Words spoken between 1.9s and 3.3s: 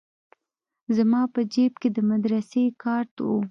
د مدرسې کارت و.